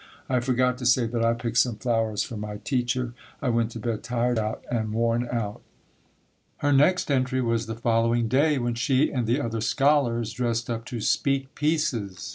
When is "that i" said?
1.05-1.35